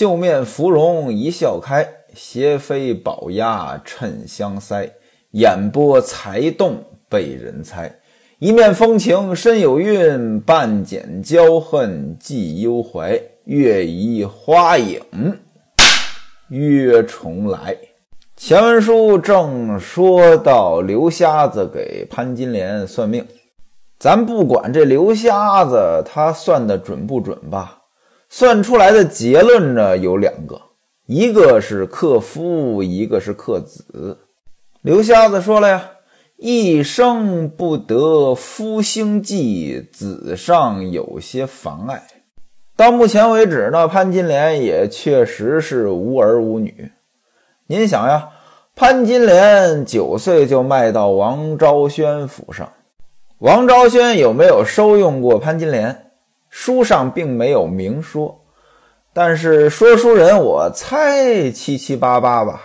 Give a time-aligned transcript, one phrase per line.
[0.00, 4.88] 绣面芙蓉一笑开，斜飞宝鸭衬香腮。
[5.32, 7.96] 眼波才动被人猜，
[8.38, 13.20] 一面风情深有韵，半剪娇恨寄幽怀。
[13.44, 15.02] 月移花影
[16.48, 17.76] 约重来。
[18.38, 23.26] 前文书正说到刘瞎子给潘金莲算命，
[23.98, 27.79] 咱不管这刘瞎子他算的准不准吧，
[28.32, 30.58] 算出来的结论呢有两个，
[31.06, 34.18] 一个是克夫，一个是克子。
[34.82, 35.90] 刘瞎子说了呀
[36.38, 42.04] ：“一生不得夫星忌，子上有些妨碍。”
[42.76, 46.92] 到目前为止呢，潘金莲也确实是无儿无女。
[47.66, 48.28] 您想呀，
[48.76, 52.72] 潘金莲九岁就卖到王昭轩府上，
[53.38, 56.09] 王昭轩有没有收用过潘金莲？
[56.50, 58.44] 书上并没有明说，
[59.14, 62.60] 但是说书人我猜七七八八吧。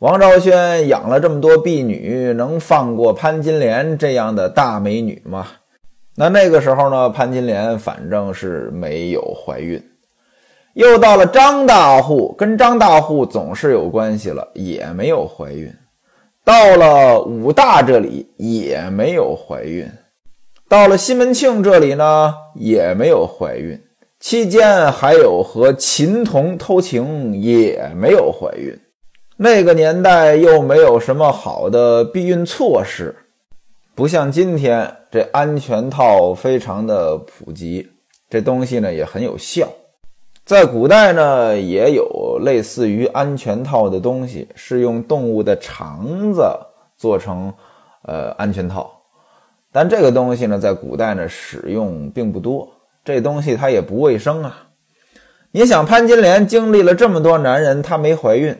[0.00, 5.46] 王昭轩养了这么多婢女，能放过潘金莲这样的大美女吗？
[6.16, 9.80] 那那个时候呢，潘金莲反正是没有怀孕。
[10.74, 15.72] 又到了张大户，跟张大户总是有关系了，也没有怀孕。
[16.44, 19.88] 到了武大这里也没有怀孕。
[20.72, 23.78] 到了西门庆这里呢，也没有怀孕。
[24.18, 28.74] 期间还有和秦童偷情，也没有怀孕。
[29.36, 33.14] 那个年代又没有什么好的避孕措施，
[33.94, 37.86] 不像今天这安全套非常的普及，
[38.30, 39.68] 这东西呢也很有效。
[40.42, 46.42] 在古代呢也有类似于安全套的东西，是用动物的肠子
[46.96, 47.52] 做成
[48.04, 48.90] 呃安全套，
[49.72, 52.68] 但这个东西呢在古代呢使用并不多，
[53.04, 54.68] 这东西它也不卫生啊。
[55.50, 58.56] 你想潘金莲经历了这么多男人，她没怀孕。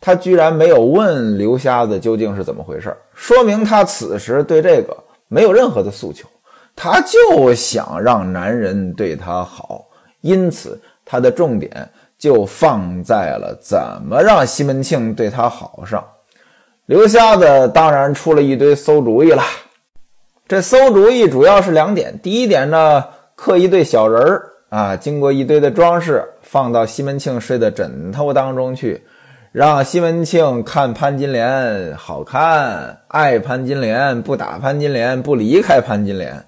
[0.00, 6.28] 她居然没有问刘瞎子究竟是怎么回事，说明她此时对这个没有任何的诉求，
[6.76, 9.86] 她就想让男人对她好，
[10.20, 13.76] 因此她的重点就放在了怎
[14.08, 16.04] 么让西门庆对她好上。
[16.86, 19.42] 刘瞎子当然出了一堆馊主意了，
[20.48, 23.04] 这馊主意主要是两点：第一点呢，
[23.34, 29.04] 刻一对小人儿啊，经过一堆的装饰，放到西门庆睡的枕头当中去。
[29.52, 36.42] 让西门庆看潘金莲好看，爱潘金莲，不打潘金莲，不离开潘金莲。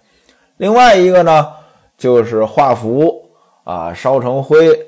[0.57, 1.49] 另外一个呢，
[1.99, 3.31] 就是画符
[3.65, 4.79] 啊，烧成灰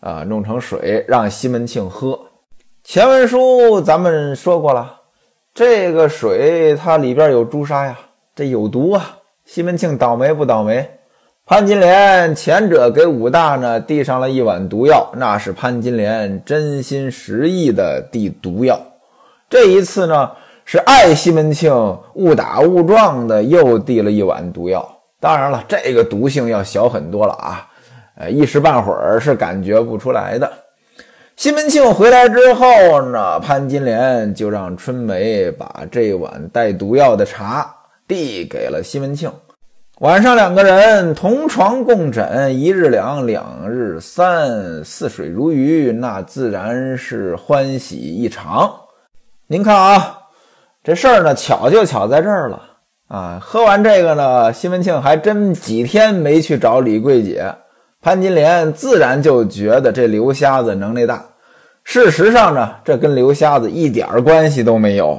[0.00, 2.18] 啊，弄成水，让西门庆喝。
[2.82, 5.02] 前文书咱们说过了，
[5.54, 7.98] 这个水它里边有朱砂呀，
[8.36, 9.16] 这有毒啊。
[9.46, 10.88] 西门庆倒霉不倒霉？
[11.46, 18.78] 潘金莲前者给武大呢递上了一碗毒药，那是潘金莲真心实意的递毒药。
[19.48, 20.30] 这一次呢
[20.64, 21.72] 是爱西门庆，
[22.14, 24.86] 误打误撞的又递了一碗毒药。
[25.18, 27.66] 当然了，这个毒性要小很多了啊，
[28.18, 30.52] 呃，一时半会儿是感觉不出来的。
[31.36, 32.66] 西门庆回来之后
[33.12, 37.72] 呢，潘金莲就让春梅把这碗带毒药的茶
[38.06, 39.32] 递给了西门庆。
[40.00, 48.70] 晚上两个人同床共枕，一日两，两日三，似水如鱼，那自然是欢喜异常。
[49.46, 50.18] 您看啊，
[50.84, 52.62] 这事儿呢，巧就巧在这儿了
[53.08, 53.38] 啊！
[53.40, 57.54] 喝完这个呢，西门庆还真几天没去找李桂姐，
[58.02, 61.24] 潘金莲自然就觉得这刘瞎子能力大。
[61.84, 65.18] 事实上呢，这跟刘瞎子一点关系都没有。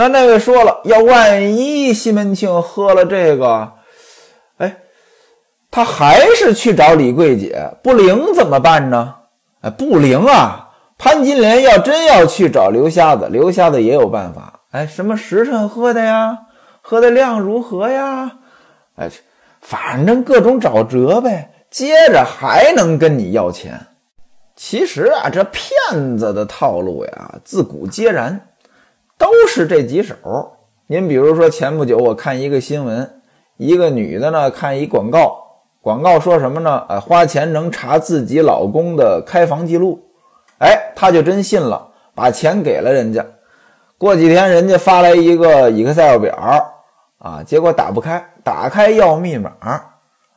[0.00, 3.72] 那那位说了，要万一西门庆喝了这个，
[4.56, 4.78] 哎
[5.70, 9.16] 他还是去找李桂姐，不灵怎么办呢？
[9.60, 10.70] 哎，不灵啊！
[10.96, 14.60] 潘金莲要真要去找刘瞎子，刘瞎子也有办法。
[14.70, 16.38] 哎，什么时辰喝的呀？
[16.80, 18.38] 喝的量如何呀？
[18.96, 19.10] 哎，
[19.60, 21.52] 反正各种找辙呗。
[21.70, 23.78] 接着还能跟你要钱。
[24.56, 28.48] 其实啊，这骗子的套路呀，自古皆然，
[29.20, 30.16] 都是这几手。
[30.86, 33.20] 您比如说，前不久我看一个新闻，
[33.58, 35.36] 一个女的呢，看一广告。
[35.82, 36.84] 广告说什么呢？
[36.88, 40.00] 呃，花钱能查自己老公的开房记录，
[40.58, 43.24] 哎，她就真信了，把钱给了人家。
[43.98, 46.34] 过几天，人家发来一个 Excel 表，
[47.18, 49.52] 啊，结果打不开，打开要密码，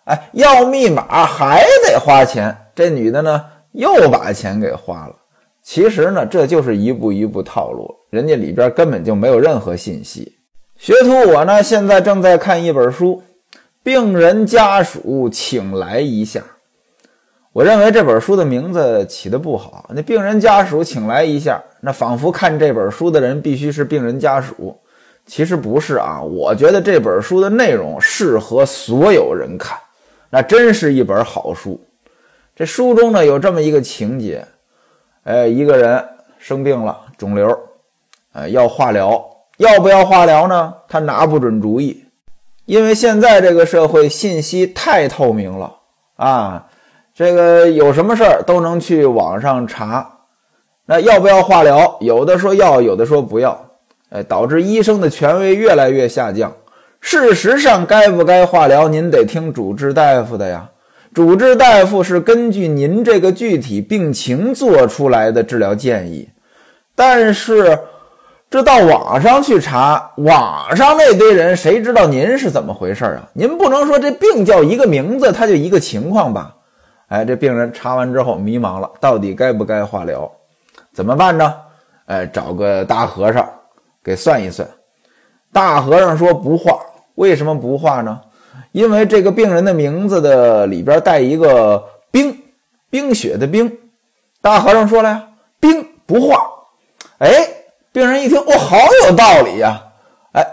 [0.03, 2.55] 哎，要密码还得花钱。
[2.75, 5.15] 这女的呢，又把钱给花了。
[5.61, 10.37] 其实呢，这就是一步一步套路了，人家里边根本就没有任何信息。
[10.77, 13.23] 学徒我呢，现在正在看一本书。
[13.81, 16.43] 病人家属，请来一下。
[17.53, 19.89] 我认为这本书的名字起的不好。
[19.95, 24.79] 那病人家属请来一下，那仿佛看这本书的人必须是病人家属。
[25.25, 29.75] 其实不是啊，我觉得这本书的内容适合所有人看，
[30.29, 31.83] 那真是一本好书。
[32.55, 34.45] 这书中呢有这么一个情节，
[35.23, 36.05] 哎，一个人
[36.37, 37.59] 生病了，肿瘤，
[38.33, 39.23] 呃，要化疗，
[39.57, 40.73] 要不要化疗呢？
[40.87, 42.03] 他拿不准主意，
[42.65, 45.73] 因为现在这个社会信息太透明了
[46.15, 46.67] 啊。
[47.15, 50.09] 这个有什么事儿都能去网上查，
[50.87, 51.95] 那要不要化疗？
[52.01, 53.65] 有的说要，有的说不要，
[54.09, 56.51] 哎，导致医生的权威越来越下降。
[56.99, 60.71] 事实上，该不该化疗，您得听主治大夫的呀。
[61.13, 66.27] 主治大夫是根据您这个具体病情做出来的治疗建议，
[66.95, 67.77] 但是
[68.53, 73.27] 这到网上去查，网上那堆人谁知道您是怎么回事啊？
[73.33, 76.53] 您不能说这病叫一个名字，它就一个情况吧？
[77.07, 80.31] 哎，这病人查完之后迷茫了，到底该不该化疗？
[80.93, 81.51] 怎么办呢？
[82.05, 83.43] 哎，找个大和尚
[84.03, 84.69] 给算一算。
[85.51, 86.77] 大和尚说不化，
[87.15, 88.21] 为什么不化呢？
[88.71, 92.37] 因为这个病人的名字的里边带一个冰，
[92.91, 93.75] 冰雪的冰。
[94.43, 95.23] 大和尚说了呀，
[95.59, 96.37] 冰不化。
[97.17, 97.31] 哎，
[97.93, 99.81] 病人一听，哦，好有道理呀！
[100.33, 100.45] 哎，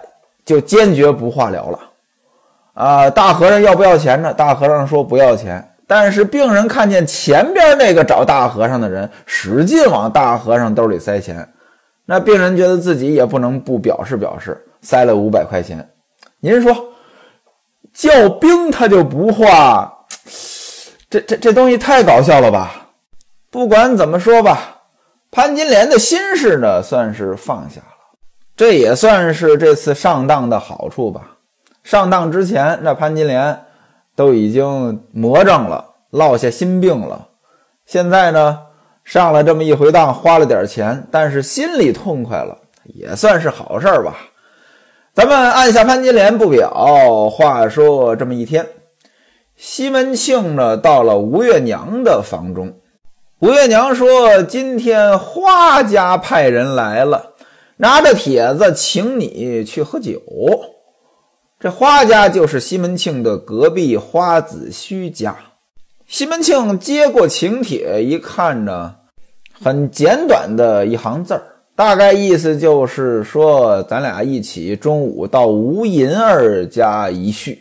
[0.45, 1.79] 就坚决不化疗了。
[2.75, 4.33] 啊，大和尚要不要钱呢？
[4.33, 5.67] 大和尚说不要钱。
[5.87, 11.49] 但是病人看见前边那个找大和尚的人使劲往大和尚兜里塞钱，
[12.05, 15.85] 那病人觉得自己也不能不表示表示，塞了五百块钱。
[16.39, 16.73] 您说
[17.93, 19.93] 叫兵他就不化，
[21.09, 22.87] 这这这东西太搞笑了吧？
[23.51, 24.80] 不管怎么说吧，
[25.31, 28.19] 潘金莲的心事呢算是放下了，
[28.57, 31.37] 这也算是这次上当的好处吧。
[31.83, 33.61] 上当之前，那潘金莲。
[34.17, 37.29] 都已经魔怔了，落下心病了。
[37.87, 38.59] 现在呢，
[39.03, 44.15] 上了这么一回当，花了点钱，但是心里痛快了，也算是好事吧。
[45.15, 47.31] 咱们按下潘金莲不表。
[47.31, 48.67] 话说这么一天，
[49.57, 52.75] 西门庆呢到了吴月娘的房中。
[53.41, 57.33] 吴月娘说：“今天花家派人来了，
[57.79, 60.21] 拿着帖子请你去喝酒。”
[61.59, 65.35] 这花家就是西门庆的隔壁花子虚家。
[66.07, 68.95] 西门庆接过请帖，一看呢，
[69.59, 71.43] 很简短的一行字儿，
[71.75, 77.59] 大概意思就是说，咱俩一起中午到吴银儿家一叙。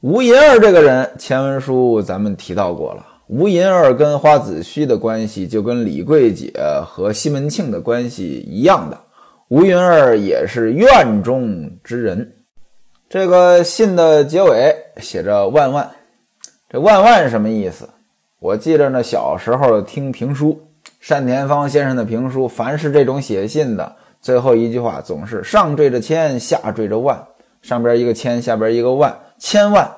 [0.00, 3.04] 吴银儿这个人，前文书咱们提到过了。
[3.28, 6.50] 吴银儿跟花子虚的关系，就跟李桂姐
[6.86, 8.98] 和西门庆的关系一样的。
[9.48, 12.32] 吴银儿也是院中之人。
[13.06, 15.90] 这个信的结尾写着“万万”，
[16.70, 17.86] 这“万万”什么意思？
[18.40, 20.58] 我记着呢，小时候听评书，
[21.06, 27.22] 单田芳先生的评书，凡是这种写信的，最后一句话总是上缀着千，下缀着万，
[27.60, 29.90] 上边一个千，下边一个万，千万，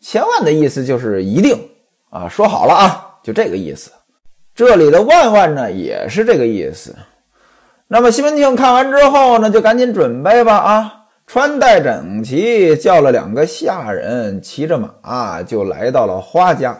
[0.00, 1.56] 千万的意思就是一定
[2.10, 3.90] 啊，说好了啊，就这个意思。
[4.54, 6.94] 这里的“万万”呢，也是这个意思。
[7.88, 10.92] 那么西门庆看完之后呢，就赶紧准备吧啊。
[11.26, 16.78] 穿戴整齐，叫了两个下人，骑着马就来到了花家。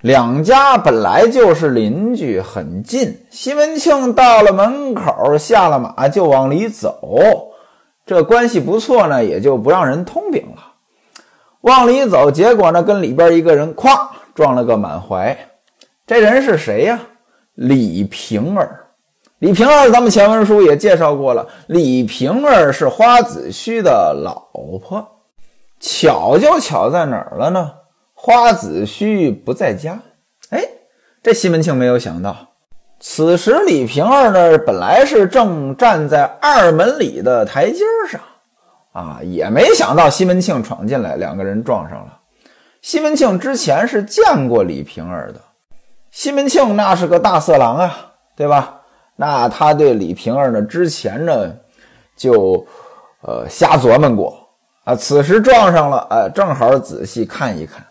[0.00, 3.16] 两家本来就是邻居，很近。
[3.30, 7.48] 西门庆到了门口，下了马就往里走，
[8.04, 10.74] 这关系不错呢，也就不让人通禀了。
[11.62, 15.36] 往里走，结果呢，跟里边一个人咵撞了个满怀。
[16.06, 17.00] 这人是谁呀？
[17.54, 18.84] 李瓶儿。
[19.38, 21.46] 李瓶儿，咱们前文书也介绍过了。
[21.66, 25.06] 李瓶儿是花子虚的老婆，
[25.80, 27.72] 巧就巧在哪儿了呢？
[28.14, 30.00] 花子虚不在家。
[30.50, 30.62] 哎，
[31.22, 32.34] 这西门庆没有想到，
[32.98, 38.20] 此时李瓶儿呢，本来是正站在二门里的台阶上，
[38.92, 42.20] 啊，也没想到西门庆闯进来，两个人撞上了。
[42.86, 45.40] 西门庆之前是见过李瓶儿的，
[46.12, 48.80] 西门庆那是个大色狼啊，对吧？
[49.16, 50.62] 那他对李瓶儿呢？
[50.62, 51.52] 之前呢，
[52.16, 52.64] 就
[53.22, 54.38] 呃瞎琢磨过
[54.84, 54.94] 啊。
[54.94, 57.84] 此时撞上了，哎，正好仔细看一看。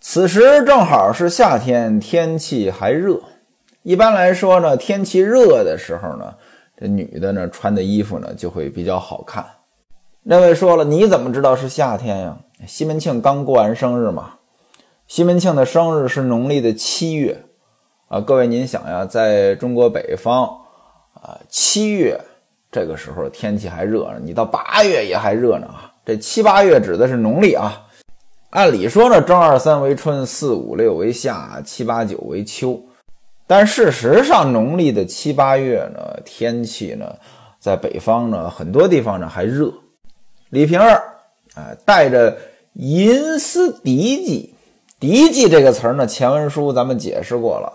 [0.00, 3.16] 此时正好是夏天，天气还热。
[3.84, 6.34] 一般来说呢，天气热的时候呢，
[6.76, 9.46] 这女的呢穿的衣服呢就会比较好看。
[10.24, 12.36] 那位说了，你怎么知道是夏天呀？
[12.66, 14.34] 西门庆刚过完生日嘛。
[15.06, 17.44] 西门庆的生日是农历的七月。
[18.08, 20.44] 啊，各位，您想呀，在中国北方，
[21.14, 22.20] 啊，七月
[22.70, 25.90] 这个时候天气还热呢，你到八月也还热呢啊。
[26.04, 27.82] 这七八月指的是农历啊，
[28.50, 32.80] 按理说呢，正二三为春，四五六为夏，七八九为秋。
[33.46, 37.16] 但事实上，农历的七八月呢，天气呢，
[37.58, 39.72] 在北方呢，很多地方呢还热。
[40.50, 41.02] 李瓶儿
[41.54, 42.36] 啊，带着
[42.74, 44.50] 银丝嫡髻，
[44.98, 47.72] 嫡髻这个词儿呢，前文书咱们解释过了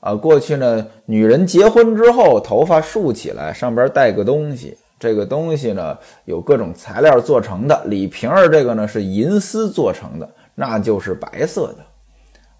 [0.00, 0.14] 啊。
[0.14, 4.76] 过去呢，女人结婚之后，头发竖起来，上边带个东西。
[4.98, 7.82] 这个东西呢，有各种材料做成的。
[7.86, 11.78] 李瓶儿这个呢是银丝做成的，那就是白色的。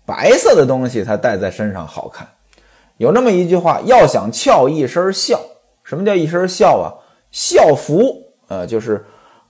[0.06, 2.26] 白色的东西它戴在身上好看。
[2.96, 5.38] 有那么一句话，要想俏一身孝。
[5.82, 6.92] 什么叫一身孝啊？
[7.30, 9.04] 孝服，呃，就是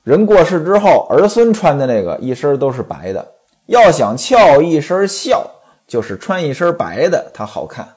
[0.05, 3.27] 人过世之后，儿孙穿的那个，一身都是白的。
[3.67, 5.43] 要想俏一身孝，
[5.87, 7.89] 就是穿一身白的，它好看。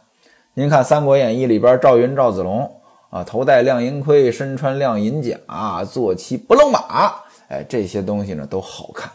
[0.53, 2.73] 您看《三国演义》里边，赵云、赵子龙。
[3.09, 5.37] 啊，头戴亮银盔，身穿亮银甲，
[5.85, 7.13] 坐骑不露马，
[7.47, 9.09] 哎，这些东西呢都好看。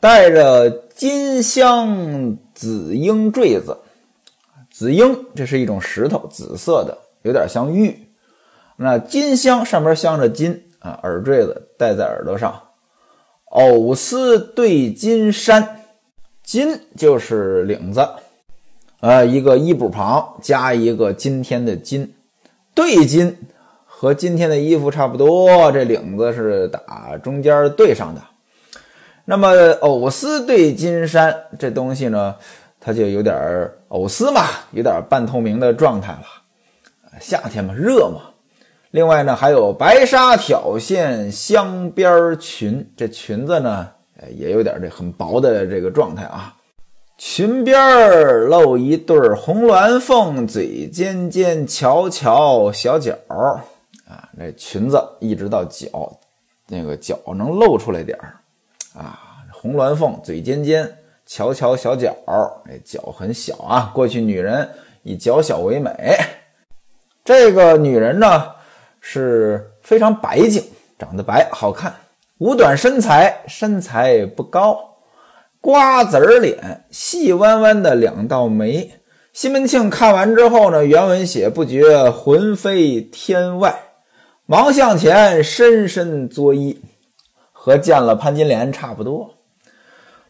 [0.00, 3.76] 带着金镶紫英坠子，
[4.70, 8.08] 紫英这是一种石头，紫色的，有点像玉。
[8.76, 12.60] 那金镶上面镶着金啊，耳坠子戴在耳朵上。
[13.46, 15.80] 藕丝对金衫，
[16.42, 18.06] 金就是领子，
[19.00, 22.14] 呃，一个衣补旁加一个今天的金。
[22.74, 23.38] 对襟
[23.86, 28.20] 和今天的衣服差不多，这领子是打中间对上的。
[29.24, 29.48] 那么
[29.80, 32.34] 藕丝对金衫这东西呢，
[32.78, 33.34] 它就有点
[33.88, 36.26] 藕丝嘛，有点半透明的状态了。
[37.20, 38.33] 夏天嘛，热嘛。
[38.94, 43.90] 另外呢，还有白纱挑线镶边裙，这裙子呢，
[44.36, 46.54] 也有点这很薄的这个状态啊。
[47.18, 53.64] 裙边露一对红鸾凤，嘴尖尖，翘翘小脚啊！
[54.30, 56.16] 那裙子一直到脚，
[56.68, 58.36] 那个脚能露出来点儿
[58.96, 59.18] 啊！
[59.50, 60.88] 红鸾凤，嘴尖尖，
[61.26, 63.90] 翘翘小脚儿，那脚很小啊。
[63.92, 64.68] 过去女人
[65.02, 66.16] 以脚小为美，
[67.24, 68.53] 这个女人呢
[69.06, 70.64] 是非常白净，
[70.98, 71.94] 长得白，好看，
[72.38, 74.96] 五短身材，身材不高。
[75.60, 78.90] 瓜子儿脸，细弯弯的两道眉。
[79.34, 83.74] 西门庆看完之后呢，原文写不觉魂飞天外，
[84.46, 86.78] 忙向前深深作揖，
[87.52, 89.34] 和见了潘金莲差不多。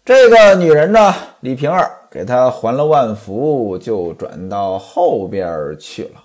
[0.05, 6.24] 这个女人呢，李瓶儿给她还了万福，就转到后边去了。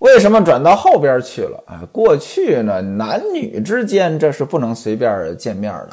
[0.00, 1.82] 为什么转到后边去了啊？
[1.92, 5.90] 过去呢，男女之间这是不能随便见面的。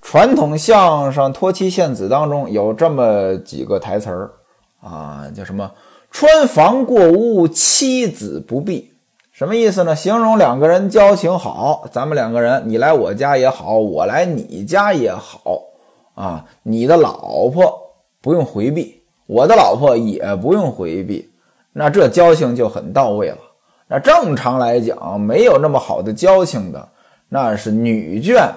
[0.00, 4.30] 传统相声《托妻献子》当中有这么几个台词儿
[4.82, 5.70] 啊，叫什么
[6.10, 8.92] “穿房过屋，妻子不避”，
[9.30, 9.94] 什么意思呢？
[9.94, 15.60] 形容两个人交情好，咱们两个人，你来我家也好，我来你家也好
[16.14, 21.30] 啊，你的老婆不用回避，我的老婆也不用回避，
[21.74, 23.38] 那这交情就很到位了。
[23.86, 26.88] 那正常来讲，没有那么好的交情的，
[27.28, 28.48] 那是女眷。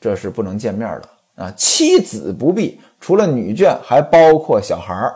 [0.00, 1.52] 这是不能见面的啊！
[1.54, 5.14] 妻子不必，除了女眷，还包括小孩儿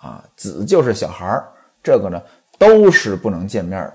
[0.00, 1.46] 啊，子就是小孩儿，
[1.84, 2.20] 这个呢
[2.58, 3.80] 都是不能见面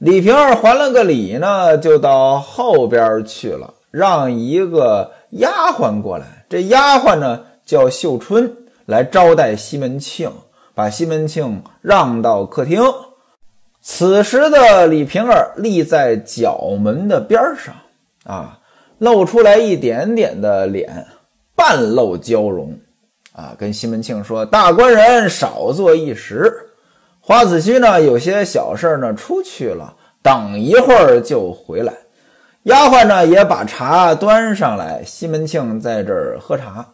[0.00, 6.44] 李瓶儿还了个礼呢，就到后边去了，让一个丫鬟过来。
[6.50, 10.30] 这丫鬟呢叫秀春，来招待西门庆，
[10.74, 12.82] 把西门庆让到客厅。
[13.80, 17.74] 此时的李瓶儿立在角门的边上
[18.24, 18.58] 啊。
[18.98, 21.04] 露出来一点点的脸，
[21.56, 22.72] 半露娇容，
[23.32, 26.50] 啊，跟西门庆说：“大官人少坐一时，
[27.20, 31.92] 花子虚呢有些小事呢出去了，等一会儿就回来。”
[32.62, 36.86] 丫鬟呢也把茶端上来，西门庆在这儿喝茶，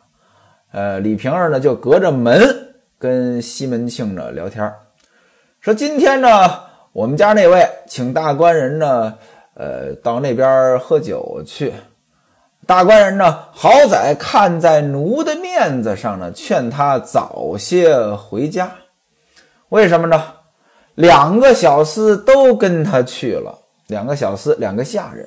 [0.72, 2.69] 呃，李瓶儿呢就隔着门
[3.00, 4.70] 跟西门庆呢聊天，
[5.62, 6.28] 说：“今天呢，
[6.92, 9.14] 我们家那位请大官人呢，
[9.54, 11.72] 呃，到那边喝酒去。”
[12.66, 18.70] 大官人呢，好歹看在奴的面子上呢，劝他早些回家。
[19.70, 20.22] 为什么呢？
[20.94, 25.26] 两个小厮都跟他去了，两个小厮，两个下人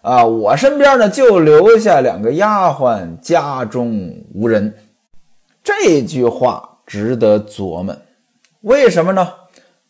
[0.00, 4.74] 啊，我身边呢就留下两个丫鬟，家中无人。
[5.62, 7.94] 这句话值得琢磨，
[8.62, 9.34] 为什么呢？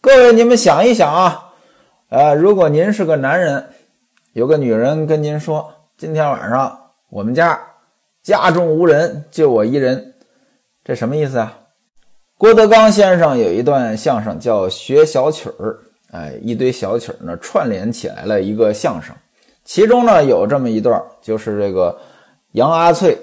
[0.01, 1.53] 各位，你们想一想啊，
[2.09, 3.65] 呃，如果您是个男人，
[4.33, 5.73] 有个女人跟您说。
[5.97, 6.77] 今天晚上
[7.09, 7.57] 我们家
[8.21, 10.13] 家中无人，就我一人，
[10.85, 11.57] 这什么意思啊？
[12.37, 15.71] 郭德纲先生有一段相声叫《学小曲儿》，
[16.11, 19.15] 哎，一堆小曲儿呢串联起来了一个相声，
[19.65, 21.97] 其中呢有这么一段，就是这个
[22.53, 23.17] 杨阿翠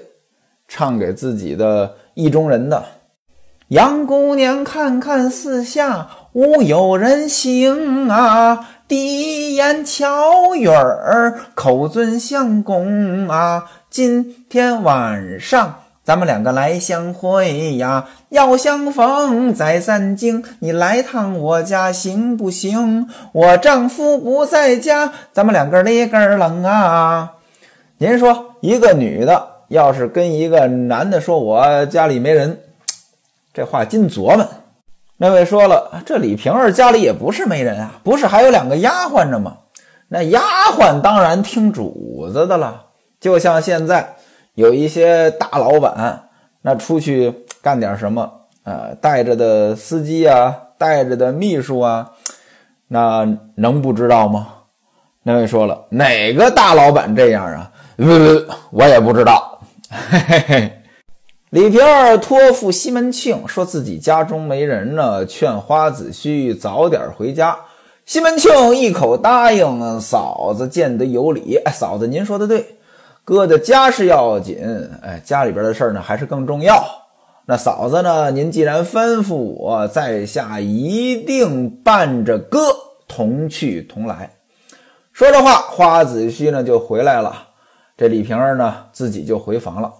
[0.66, 2.82] 唱给自己的意中人的。
[3.70, 13.64] 杨姑娘，看看四下无有人行啊，低言巧语儿，口尊相公啊。
[13.90, 23.08] 今天晚上咱们两个来相会呀，要相逢在三更，你来趟我家行不行？
[23.32, 27.32] 我丈夫不在家，咱们两个立个冷啊。
[27.98, 32.60] 您说，一个女的要是跟一个男的说，我家里没人。
[33.56, 34.46] 这话金琢磨。
[35.16, 39.56] 那位说了，这李瓶儿家里也不是没人啊，不是还有两个丫鬟着吗？
[40.08, 40.40] 那丫
[40.76, 42.82] 鬟当然听主子的了。
[43.18, 44.16] 就像现在
[44.56, 46.28] 有一些大老板，
[46.60, 48.30] 那出去干点什么
[48.62, 52.10] 啊，带着的司机啊，带着的秘书啊，
[52.88, 54.48] 那能不知道吗？
[55.22, 57.72] 那位说了，哪个大老板这样啊？
[57.96, 59.58] 呃，我也不知道。
[59.88, 60.82] 嘿嘿嘿。
[61.56, 67.56] 李瓶儿托付西门庆，说自己家中没人呢，劝花子虚早点回家。
[68.04, 71.56] 西门庆一口答应，嫂子见得有理。
[71.64, 72.76] 哎，嫂子您说的对，
[73.24, 74.58] 哥的家事要紧，
[75.00, 76.84] 哎，家里边的事儿呢还是更重要。
[77.46, 82.58] 那嫂子呢，您既然吩咐我，在下一定伴着哥
[83.08, 84.30] 同去同来。
[85.10, 87.34] 说着话，花子虚呢就回来了，
[87.96, 89.90] 这李瓶儿呢自己就回房了。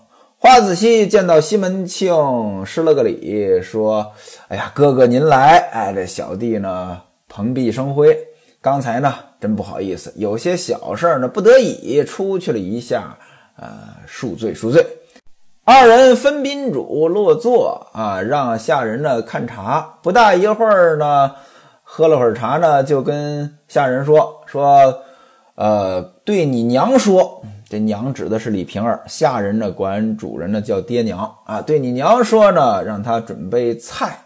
[0.47, 4.13] 花子虚见到西门庆，施了个礼，说
[4.47, 8.17] ：“哎呀，哥哥您来，哎，这小弟呢蓬荜生辉。
[8.61, 13.19] 刚才呢真不好意思，有些小事呢不得已出去了一下，
[13.57, 13.67] 呃，
[14.09, 14.87] 恕罪恕罪。”
[15.67, 19.99] 二人分宾主落座啊，让下人呢看茶。
[20.01, 21.33] 不大一会儿呢，
[21.83, 25.01] 喝了会儿茶呢，就跟下人说：“说，
[25.57, 31.61] 呃，对你娘说。”这娘指的是李瓶儿，下人呢管主人呢叫爹娘啊。
[31.61, 34.21] 对你娘说呢，让他准备菜，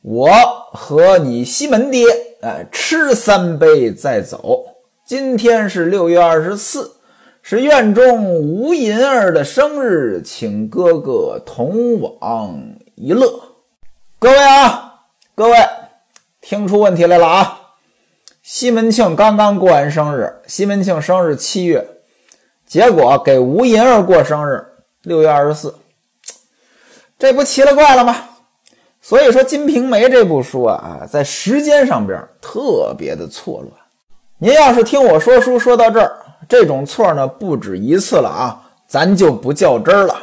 [0.00, 0.30] 我
[0.72, 2.04] 和你西门爹，
[2.40, 4.64] 哎，吃三杯再走。
[5.04, 6.92] 今天是六月二十四，
[7.42, 12.60] 是院中吴银儿的生日，请哥哥同往
[12.94, 13.28] 一乐。
[14.20, 15.00] 各位啊，
[15.34, 15.56] 各位，
[16.40, 17.60] 听出问题来了啊！
[18.40, 21.97] 西门庆刚刚过完生日，西门庆生日七月。
[22.68, 24.62] 结果给吴银儿过生日，
[25.02, 25.74] 六月二十四，
[27.18, 28.14] 这不奇了怪了吗？
[29.00, 33.72] 所以说《金瓶梅》这部书啊，在时间上边特别的错乱。
[34.36, 36.12] 您要是听我说书说到这儿，
[36.46, 40.14] 这种错呢不止一次了啊，咱就不较真儿了。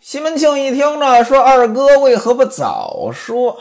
[0.00, 3.58] 西门庆一听呢，说二哥为何不早说？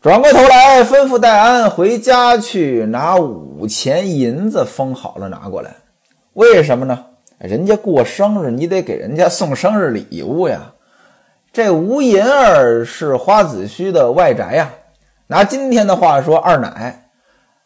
[0.00, 5.74] 转过头来吩咐戴安回家去拿五钱银子封好了拿过来。
[6.34, 7.06] 为什么呢？
[7.46, 10.72] 人家过生日，你得给人家送生日礼物呀。
[11.52, 14.70] 这吴银儿是花子虚的外宅呀。
[15.26, 17.10] 拿今天的话说，二奶，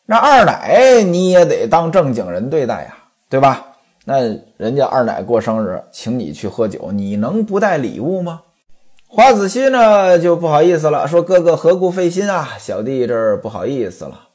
[0.04, 2.96] 那二奶你也得当正经人对待呀，
[3.28, 3.66] 对吧？
[4.04, 4.20] 那
[4.56, 8.42] 人家二奶过生日，请你去喝酒，你能不带礼物吗？
[9.06, 12.56] 花子虚呢就不好意思了，说哥哥何故费心啊？
[12.58, 14.28] 小弟这儿不好意思了。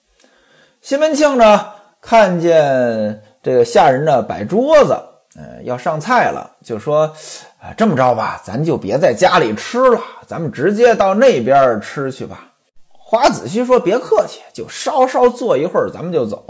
[0.81, 1.65] 西门庆呢
[2.01, 4.97] 看见这个下人呢摆桌子。
[5.35, 7.11] 呃，要上菜了，就说，
[7.59, 12.51] 啊，这么着吧，咱就别在家里吃了，咱们直接到那边吃去吧。
[12.91, 16.45] 花子虚说：“别客气，就稍稍坐一会儿，咱们就走。”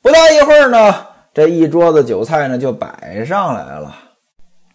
[0.00, 0.94] 不大一会儿呢，
[1.34, 3.94] 这一桌子酒菜呢就摆上来了。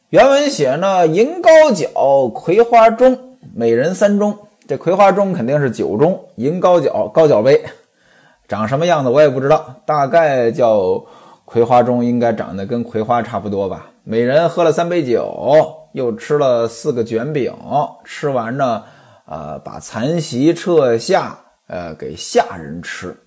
[0.09, 3.17] 原文写呢，银高脚，葵花盅，
[3.55, 4.35] 每人三盅。
[4.67, 7.65] 这葵花盅肯定是酒盅，银高脚高脚杯，
[8.47, 11.03] 长什么样子我也不知道，大概叫。
[11.51, 13.87] 葵花中应该长得跟葵花差不多吧？
[14.03, 17.51] 每人喝了三杯酒，又吃了四个卷饼。
[18.05, 18.83] 吃完呢，
[19.25, 23.17] 呃，把残席撤下，呃，给下人吃。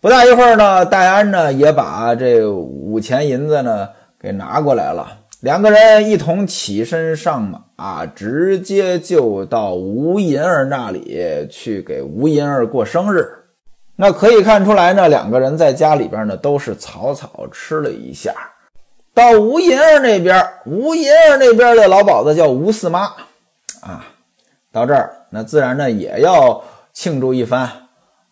[0.00, 3.88] 不大一会儿呢，戴安呢也把这五钱银子呢
[4.18, 5.18] 给拿过来了。
[5.38, 13.24] 两个人一同起身上马，啊直接就到吴银儿那里去给吴银儿过生日。
[14.00, 18.32] 那可以看出来呢，两个人在家里边呢都是草草吃了一下。
[19.12, 23.00] 到吴银儿那边，吴银儿那边的老鸨子叫吴四妈
[23.82, 24.06] 啊。
[24.72, 27.70] 到这儿，那自然呢也要庆祝一番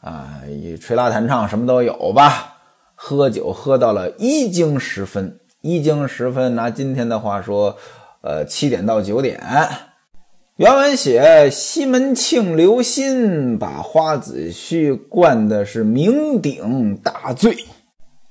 [0.00, 0.40] 啊，
[0.81, 2.54] 吹拉弹唱什么都有吧。
[2.94, 7.76] 喝酒喝到了一更时分，一更时分，拿今天的话说，
[8.22, 9.38] 呃，七点到九点。
[10.59, 17.57] 原文写西门庆留心，把花子虚灌的是酩酊大醉。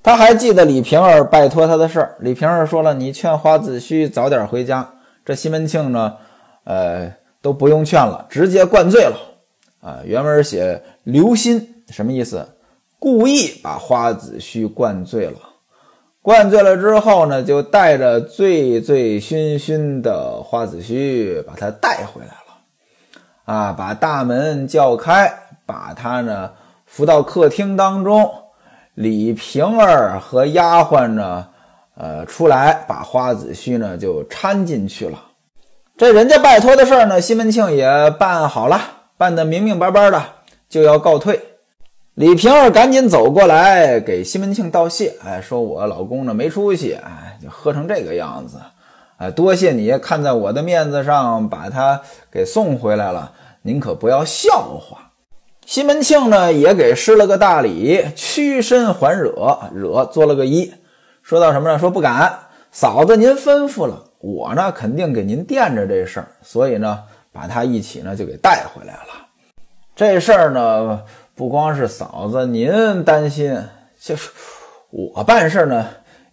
[0.04, 2.18] 他还记得李瓶儿拜托他的事儿。
[2.20, 6.18] 李瓶儿说了：“你劝花子虚早点回家，这西门庆呢，
[6.66, 9.18] 呃，都不用劝了，直接灌醉了。
[9.80, 12.46] 啊，原文写留心，什么意思？
[13.00, 15.47] 故意把花子虚灌醉了。
[16.28, 23.56] 灌醉了之后呢，就带着醉醉醺醺的花子虚，把他带回来了。
[23.56, 25.34] 啊，把大门叫开，
[25.66, 26.52] 把他呢
[26.86, 28.30] 扶到客厅当中。
[28.96, 31.48] 李瓶儿和丫鬟呢，
[31.96, 35.18] 呃，出来把花子虚呢就搀进去了。
[35.96, 38.82] 这人家拜托的事儿呢，西门庆也办好了，
[39.16, 40.22] 办得明明白白的，
[40.68, 41.40] 就要告退。
[42.18, 48.58] 李瓶儿赶紧走过来给西门庆道谢，哎，说我老公呢没出息，哎，就喝成这个样子，
[49.18, 52.02] 哎，多谢你看在我的面子上把他
[52.32, 55.12] 给送回来了，您可不要笑话。
[55.68, 60.72] 西门庆呢也给施了个大礼，屈身还惹，惹做了个揖，
[61.22, 61.78] 说到什么呢？
[61.78, 62.36] 说不敢，
[62.72, 69.28] 嫂子您吩咐了，我呢肯定给您垫着这事儿，所以呢把他一起呢就给带回来了。
[69.96, 71.04] 这事儿呢。
[71.38, 73.56] 不光是嫂子您担心，
[74.00, 74.32] 就是
[74.90, 75.86] 我办事呢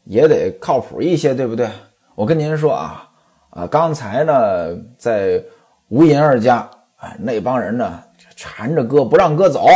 [0.04, 1.68] 也得靠谱一些，对不对？
[2.14, 3.06] 我跟您说啊
[3.50, 5.44] 啊，刚才呢在
[5.88, 8.02] 吴银儿家，哎，那帮人呢
[8.34, 9.66] 缠着哥不让哥走，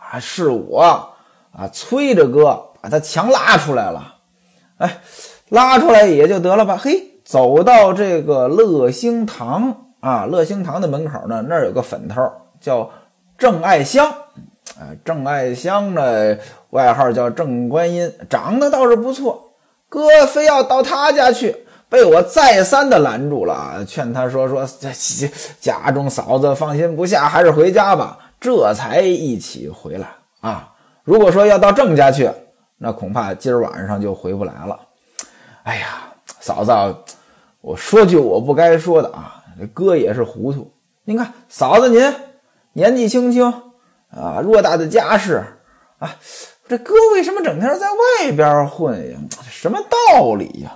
[0.00, 0.80] 啊，是我
[1.52, 4.14] 啊催着哥把他强拉出来了，
[4.78, 4.98] 哎，
[5.50, 6.76] 拉出来也就得了吧。
[6.76, 12.20] 嘿，走到这个乐兴堂啊，乐兴堂的门口呢，那儿有个粉头
[12.60, 12.90] 叫
[13.38, 14.12] 郑爱香。
[15.04, 16.36] 郑爱香呢，
[16.70, 19.52] 外号叫郑观音，长得倒是不错。
[19.88, 21.54] 哥非要到他家去，
[21.88, 24.66] 被我再三的拦住了，劝他说说
[25.60, 28.18] 家中嫂子放心不下，还是回家吧。
[28.40, 30.08] 这才一起回来
[30.40, 30.72] 啊。
[31.04, 32.30] 如果说要到郑家去，
[32.78, 34.80] 那恐怕今儿晚上就回不来了。
[35.64, 36.72] 哎呀，嫂子，
[37.60, 39.42] 我说句我不该说的啊，
[39.74, 40.72] 哥也是糊涂。
[41.04, 42.14] 您看嫂子您
[42.72, 43.52] 年纪轻轻。
[44.14, 45.42] 啊，偌大的家世
[45.98, 46.14] 啊，
[46.68, 49.18] 这哥为什么整天在外边混呀？
[49.50, 50.70] 什么道理呀？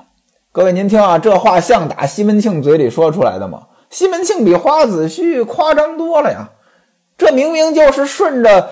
[0.52, 3.66] 各位您听啊，这话像打西门庆嘴里说出来的吗？
[3.90, 6.48] 西门庆比花子虚夸张多了呀，
[7.18, 8.70] 这明明就是顺着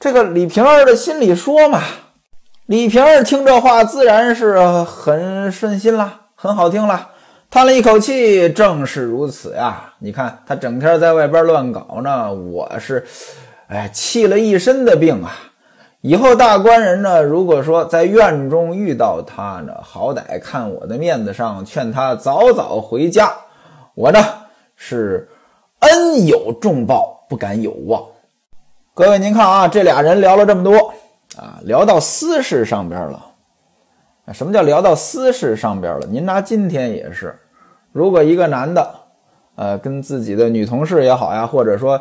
[0.00, 1.80] 这个李瓶儿的心里说嘛。
[2.66, 7.10] 李瓶儿听这话自然是很顺心了，很好听了，
[7.48, 9.92] 叹了一口气，正是如此呀。
[10.00, 13.06] 你看他整天在外边乱搞呢，我是。
[13.70, 15.30] 哎，气了一身的病啊！
[16.00, 23.32] 以后大官人呢，如果说在院中遇到他呢，好歹看我的面子上，劝他早早回家。
[23.94, 24.18] 我呢
[24.74, 25.28] 是
[25.78, 28.02] 恩有重报，不敢有忘。
[28.92, 30.92] 各位，您看啊，这俩人聊了这么多
[31.38, 33.24] 啊，聊到私事上边了。
[34.32, 36.06] 什么叫聊到私事上边了？
[36.08, 37.38] 您拿今天也是，
[37.92, 38.94] 如果一个男的，
[39.54, 42.00] 呃，跟自己的女同事也好呀，或者说。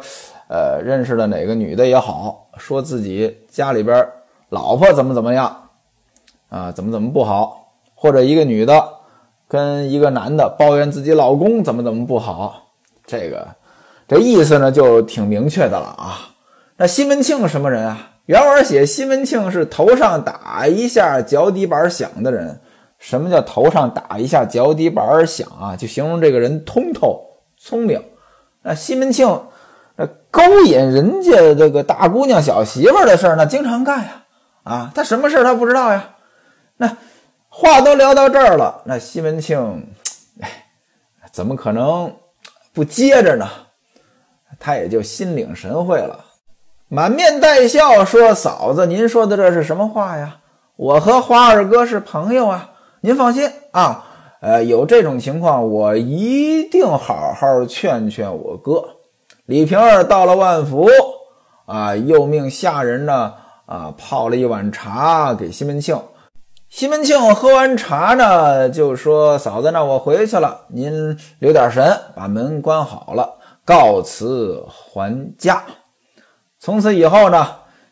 [0.50, 4.04] 呃，认识的哪个女的也好，说自己家里边
[4.50, 5.70] 老婆怎么怎么样，
[6.50, 8.84] 啊，怎么怎么不好，或者一个女的
[9.48, 12.64] 跟一个男的抱怨自己老公怎么怎么不好，
[13.06, 13.48] 这个
[14.08, 16.34] 这意思呢就挺明确的了啊。
[16.78, 18.14] 那西门庆什么人啊？
[18.26, 22.60] 原文写西门庆是头上打一下，脚底板响的人。
[22.98, 25.76] 什么叫头上打一下，脚底板响啊？
[25.76, 27.24] 就形容这个人通透、
[27.56, 28.04] 聪明。
[28.64, 29.40] 那西门庆。
[30.32, 34.24] 勾引人家这个大姑娘、小媳妇的事儿，那经常干呀！
[34.64, 36.10] 啊，他什么事儿他不知道呀？
[36.78, 36.98] 那
[37.48, 39.88] 话都聊到这儿了，那西门庆，
[40.42, 40.50] 哎，
[41.32, 42.14] 怎么可能
[42.74, 43.50] 不接着呢？
[44.60, 46.24] 他也就心领神会了，
[46.90, 50.38] 满面带笑说：“嫂子，您说的这是什么话呀？
[50.76, 52.70] 我和花二哥是朋友啊，
[53.02, 54.06] 您放心啊。
[54.42, 58.98] 呃，有这种情况，我一定好好劝劝我哥。”
[59.50, 60.88] 李瓶儿到了万福，
[61.66, 63.34] 啊，又命下人呢，
[63.66, 66.00] 啊，泡了一碗茶给西门庆。
[66.70, 73.28] 西门庆喝完茶呢，就说：“嫂子，那我回去了，您留点神，把门关好了，
[73.66, 75.64] 告辞还家。”
[76.62, 77.48] 从此以后呢，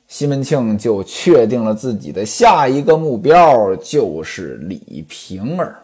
[0.08, 5.76] 西门庆就确定了自己的下一个目标就是李瓶儿，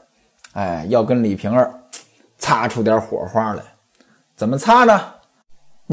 [0.54, 1.74] 哎，要跟李瓶儿
[2.38, 3.64] 擦出点火花来，
[4.36, 5.02] 怎么擦呢？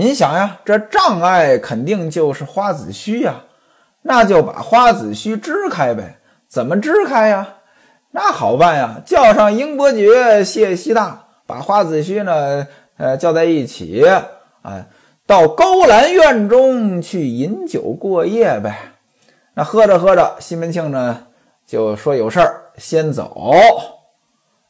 [0.01, 3.35] 您想呀，这障碍肯定就是花子虚呀，
[4.01, 6.17] 那就把花子虚支开呗。
[6.49, 7.47] 怎么支开呀？
[8.13, 14.03] 那好办呀，叫上英伯爵、谢希大，把花子虚呢，呃，叫在一起，
[14.63, 14.87] 啊，
[15.27, 18.79] 到勾栏院中去饮酒过夜呗。
[19.53, 21.27] 那喝着喝着，西门庆呢
[21.67, 23.39] 就说有事儿先走。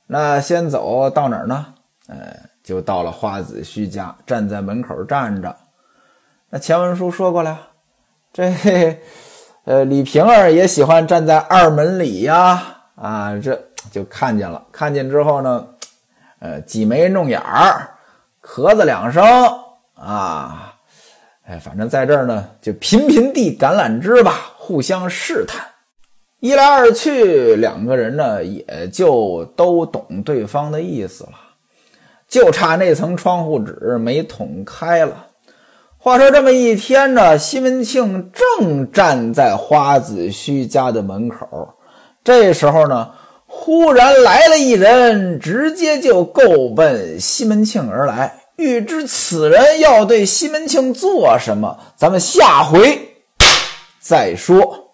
[0.08, 1.66] 那先走到哪儿呢？
[2.08, 2.16] 呃，
[2.62, 5.54] 就到了花子虚家，站在门口站着。
[6.48, 7.58] 那前文书说过了，
[8.32, 8.52] 这
[9.64, 12.62] 呃李瓶儿也喜欢站在二门里呀，
[12.96, 14.62] 啊，这就看见了。
[14.72, 15.66] 看见之后呢，
[16.40, 17.88] 呃，挤眉弄眼儿，
[18.42, 19.24] 咳嗽两声
[19.94, 20.74] 啊，
[21.46, 25.64] 哎，反正在这儿呢，就频频递橄榄枝吧，互相试探。
[26.40, 31.32] 一来二去，两个人呢也就都懂对方的意思了，
[32.30, 35.26] 就差那层窗户纸没捅开了。
[35.98, 41.74] 话说这么一天呢，西门庆正站在花子虚家的门口，
[42.24, 43.10] 这时候呢，
[43.46, 48.36] 忽然来了一人，直接就够奔西门庆而来。
[48.56, 53.16] 欲知此人要对西门庆做什么，咱们下回
[53.98, 54.89] 再说。